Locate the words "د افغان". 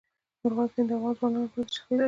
0.89-1.15